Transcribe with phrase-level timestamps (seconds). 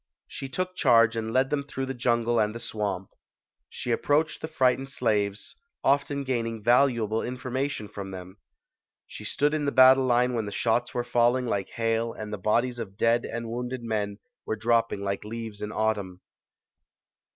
[0.27, 3.11] She took charge and led them through the jungle and the swamp.
[3.69, 8.39] She ap proached the frightened slaves, often gaining valuable information from them.
[9.05, 12.39] She stood in the battle line when the shots were falling like hail and the
[12.39, 16.21] bodies of dead and wounded men were dropping like leaves in autumn.